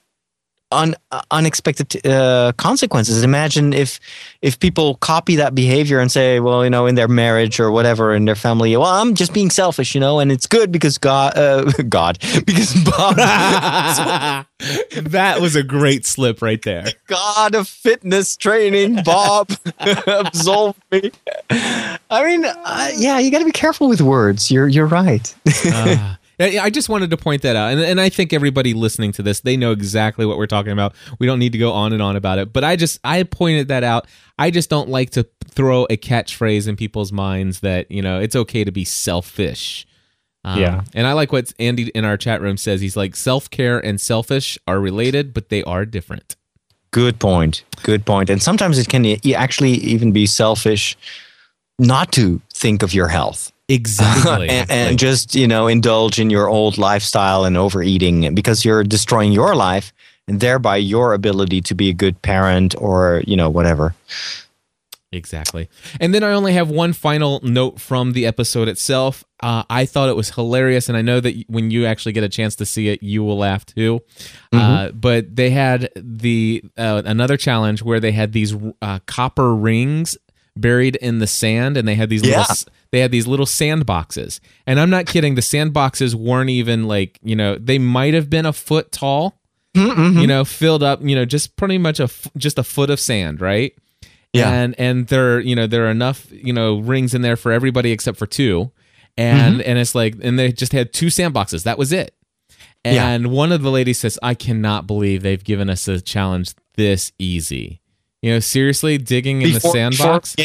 [0.72, 0.96] un,
[1.32, 3.24] unexpected uh, consequences.
[3.24, 4.00] Imagine if
[4.42, 8.14] if people copy that behavior and say, well, you know, in their marriage or whatever
[8.14, 11.38] in their family, well, I'm just being selfish, you know, and it's good because God,
[11.38, 13.16] uh, God, because Bob.
[14.60, 16.86] that was a great slip right there.
[17.08, 21.12] God of fitness training, Bob, absolve me.
[21.50, 24.52] I mean, uh, yeah, you got to be careful with words.
[24.52, 25.34] You're you're right.
[25.66, 29.24] Uh, I just wanted to point that out, and, and I think everybody listening to
[29.24, 30.96] this they know exactly what we're talking about.
[31.20, 33.68] We don't need to go on and on about it, but I just I pointed
[33.68, 34.08] that out.
[34.38, 38.36] I just don't like to throw a catchphrase in people's minds that you know it's
[38.36, 39.86] okay to be selfish.
[40.46, 42.80] Um, yeah, and I like what Andy in our chat room says.
[42.80, 46.38] He's like self care and selfish are related, but they are different.
[46.92, 47.64] Good point.
[47.84, 48.30] Good point.
[48.30, 50.98] And sometimes it can actually even be selfish
[51.78, 54.50] not to think of your health Exactly.
[54.50, 59.32] and, and, just, you know, indulge in your old lifestyle and overeating because you're destroying
[59.32, 59.94] your life
[60.28, 63.96] and thereby your ability to be a good parent or, you know, whatever.
[65.12, 65.70] Exactly.
[66.00, 69.24] And then I only have one final note from the episode itself.
[69.42, 72.30] Uh, I thought it was hilarious, and I know that when you actually get a
[72.30, 74.02] chance to see it, you will laugh too.
[74.54, 74.58] Mm-hmm.
[74.60, 80.16] Uh, but they had the uh, another challenge where they had these uh, copper rings
[80.56, 82.42] buried in the sand, and they had these yeah.
[82.42, 82.56] little
[82.92, 84.40] they had these little sandboxes.
[84.66, 88.46] And I'm not kidding, the sandboxes weren't even like, you know, they might have been
[88.46, 89.40] a foot tall,
[89.76, 90.20] mm-hmm.
[90.20, 93.42] you know, filled up, you know, just pretty much a just a foot of sand,
[93.42, 93.74] right?
[94.34, 94.50] Yeah.
[94.50, 97.92] And and there, you know, there are enough, you know, rings in there for everybody
[97.92, 98.72] except for two.
[99.18, 99.70] And mm-hmm.
[99.70, 101.64] and it's like and they just had two sandboxes.
[101.64, 102.16] That was it.
[102.86, 103.30] And yeah.
[103.30, 107.79] one of the ladies says, I cannot believe they've given us a challenge this easy.
[108.22, 110.36] You know, seriously, digging in before, the sandbox.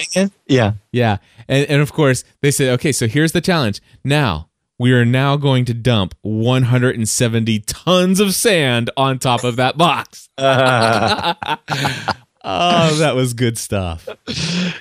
[0.47, 0.75] Yeah.
[0.93, 1.19] Yeah.
[1.49, 3.81] And, and of course, they said, okay, so here's the challenge.
[4.05, 9.77] Now, we are now going to dump 170 tons of sand on top of that
[9.77, 10.29] box.
[10.39, 11.35] oh,
[12.45, 14.09] that was good stuff.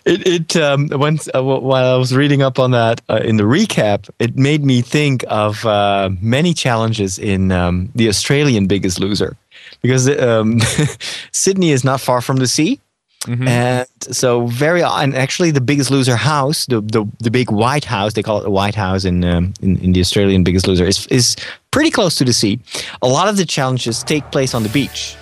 [0.06, 3.44] It, it um, once uh, while I was reading up on that uh, in the
[3.44, 9.36] recap, it made me think of uh, many challenges in um, the Australian Biggest Loser
[9.82, 10.60] because um,
[11.32, 12.80] Sydney is not far from the sea.
[13.26, 13.48] Mm-hmm.
[13.48, 18.14] And so very and actually the biggest loser house, the, the the big white house,
[18.14, 21.08] they call it the White House in um, in, in the Australian biggest loser, is
[21.08, 21.36] is
[21.72, 22.60] pretty close to the sea.
[23.02, 25.16] A lot of the challenges take place on the beach,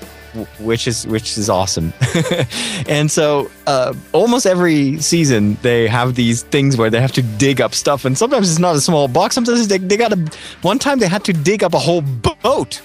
[0.60, 1.94] which is which is awesome.
[2.88, 7.62] and so uh, almost every season they have these things where they have to dig
[7.62, 9.36] up stuff, and sometimes it's not a small box.
[9.36, 10.32] Sometimes they they got a
[10.64, 12.82] one time they had to dig up a whole boat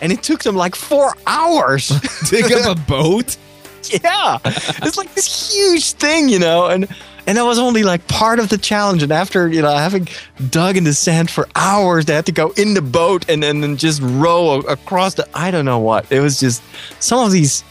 [0.00, 1.88] and it took them like four hours.
[1.88, 3.36] To dig up a boat?
[4.04, 6.88] yeah, it's like this huge thing, you know, and
[7.26, 9.02] and that was only like part of the challenge.
[9.02, 10.08] And after you know having
[10.50, 13.62] dug in the sand for hours, they had to go in the boat and and
[13.62, 16.10] then just row across the I don't know what.
[16.10, 16.62] It was just
[17.00, 17.64] some of these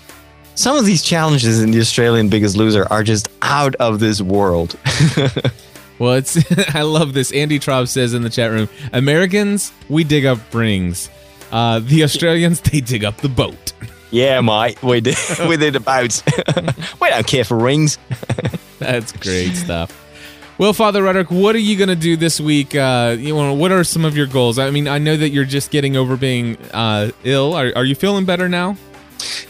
[0.55, 4.77] some of these challenges in the Australian Biggest Loser are just out of this world.
[5.99, 6.37] well, it's
[6.75, 7.31] I love this.
[7.31, 11.09] Andy Traub says in the chat room, Americans we dig up rings.
[11.51, 13.73] Uh, the Australians they dig up the boat.
[14.15, 15.17] Yeah, mate, we did.
[15.49, 16.23] we did about.
[17.01, 17.97] we don't care for rings.
[18.79, 19.91] That's great stuff.
[20.57, 22.73] Well, Father Roderick, what are you going to do this week?
[22.75, 24.57] Uh, you know, what are some of your goals?
[24.57, 27.55] I mean, I know that you're just getting over being uh, ill.
[27.55, 28.77] Are, are you feeling better now?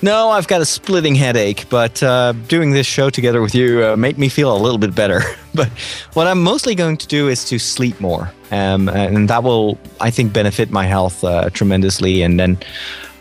[0.02, 3.96] No, I've got a splitting headache, but uh, doing this show together with you uh,
[3.96, 5.22] made me feel a little bit better.
[5.54, 5.70] but
[6.14, 10.10] what I'm mostly going to do is to sleep more, um, and that will, I
[10.10, 12.24] think, benefit my health uh, tremendously.
[12.24, 12.58] And then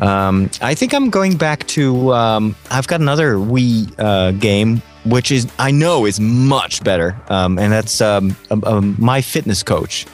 [0.00, 2.12] um, I think I'm going back to.
[2.12, 7.58] Um, I've got another Wii uh, game, which is I know is much better, um,
[7.58, 8.36] and that's um,
[8.98, 10.06] My Fitness Coach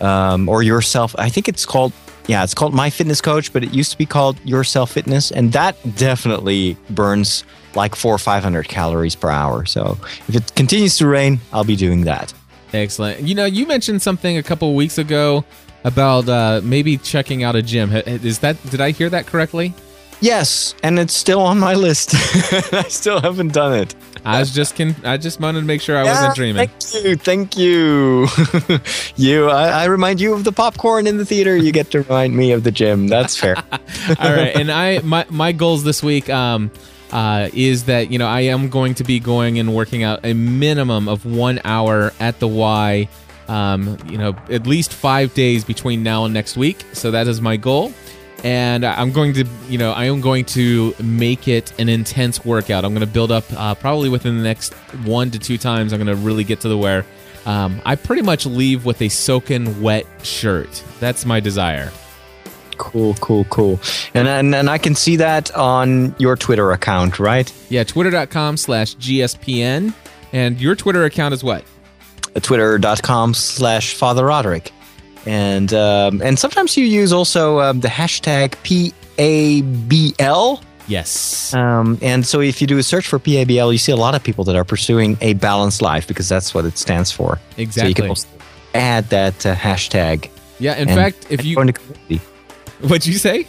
[0.00, 1.14] um, or Yourself.
[1.18, 1.92] I think it's called.
[2.28, 5.52] Yeah, it's called My Fitness Coach, but it used to be called Yourself Fitness, and
[5.52, 7.44] that definitely burns
[7.74, 9.66] like four or five hundred calories per hour.
[9.66, 9.98] So
[10.28, 12.32] if it continues to rain, I'll be doing that.
[12.72, 13.20] Excellent.
[13.20, 15.44] You know, you mentioned something a couple weeks ago
[15.84, 17.92] about uh, maybe checking out a gym.
[17.92, 19.74] Is that did I hear that correctly?
[20.20, 22.14] Yes, and it's still on my list.
[22.72, 23.94] I still haven't done it.
[24.24, 26.68] I was just can I just wanted to make sure I wasn't dreaming.
[26.68, 28.28] Thank you, thank you.
[29.16, 31.56] you, I, I remind you of the popcorn in the theater.
[31.56, 33.08] You get to remind me of the gym.
[33.08, 33.56] That's fair.
[34.20, 36.70] All right, and I my my goals this week um
[37.10, 40.34] uh, is that you know I am going to be going and working out a
[40.34, 43.08] minimum of one hour at the Y.
[43.48, 46.84] Um, you know, at least five days between now and next week.
[46.92, 47.92] So that is my goal
[48.44, 52.84] and I'm going to, you know, I am going to make it an intense workout.
[52.84, 54.74] I'm going to build up uh, probably within the next
[55.04, 55.92] one to two times.
[55.92, 57.06] I'm going to really get to the where
[57.46, 60.82] um, I pretty much leave with a soaking wet shirt.
[60.98, 61.92] That's my desire.
[62.78, 63.80] Cool, cool, cool.
[64.12, 67.52] And, and and I can see that on your Twitter account, right?
[67.68, 69.94] Yeah, twitter.com slash GSPN.
[70.32, 71.64] And your Twitter account is what?
[72.40, 74.72] Twitter.com slash Father Roderick
[75.26, 78.54] and um, and sometimes you use also um, the hashtag
[79.16, 80.62] PABL.
[80.88, 81.54] Yes.
[81.54, 84.24] Um, and so if you do a search for PABL, you see a lot of
[84.24, 87.38] people that are pursuing a balanced life because that's what it stands for.
[87.56, 87.82] Exactly.
[87.82, 88.28] So you can also
[88.74, 90.28] add that uh, hashtag.
[90.58, 90.76] Yeah.
[90.76, 91.56] In fact, if you.
[91.56, 93.46] What'd you say?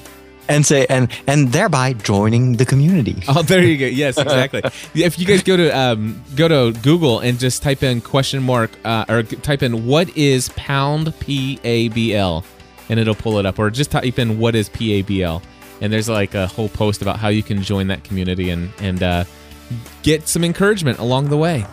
[0.48, 3.24] And say and and thereby joining the community.
[3.28, 3.86] Oh, there you go.
[3.86, 4.62] Yes, exactly.
[4.96, 8.72] if you guys go to um, go to Google and just type in question mark
[8.84, 12.44] uh, or type in what is pound p a b l,
[12.90, 15.42] and it'll pull it up, or just type in what is p a b l,
[15.82, 19.04] and there's like a whole post about how you can join that community and and
[19.04, 19.24] uh,
[20.02, 21.66] get some encouragement along the way.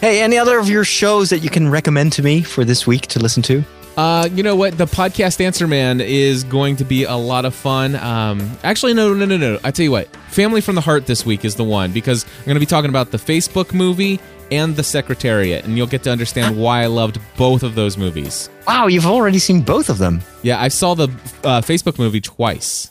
[0.00, 3.02] Hey, any other of your shows that you can recommend to me for this week
[3.08, 3.62] to listen to?
[3.96, 4.78] Uh, you know what?
[4.78, 7.96] The podcast Answer Man is going to be a lot of fun.
[7.96, 9.58] Um, actually, no, no, no, no.
[9.64, 12.44] I tell you what, Family from the Heart this week is the one because I'm
[12.44, 14.20] going to be talking about the Facebook movie
[14.50, 18.48] and the Secretariat, and you'll get to understand why I loved both of those movies.
[18.66, 20.22] Wow, you've already seen both of them.
[20.42, 21.08] Yeah, I saw the
[21.44, 22.90] uh, Facebook movie twice.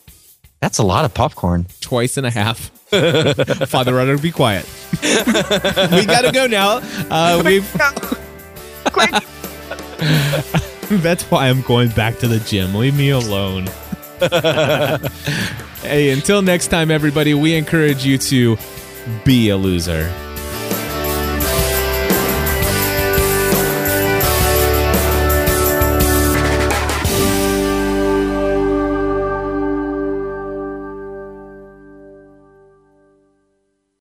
[0.62, 1.68] That's a lot of popcorn.
[1.82, 2.70] Twice and a half.
[3.68, 4.66] Father Runner, be quiet.
[5.02, 6.82] we gotta go now.
[7.10, 7.70] Uh, we've.
[8.92, 9.14] Quick.
[11.04, 12.74] That's why I'm going back to the gym.
[12.74, 13.68] Leave me alone.
[15.84, 18.58] hey, until next time, everybody, we encourage you to
[19.24, 20.12] be a loser.